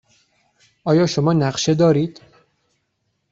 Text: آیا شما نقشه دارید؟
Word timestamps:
آیا 0.83 1.05
شما 1.05 1.33
نقشه 1.33 1.73
دارید؟ 1.73 2.21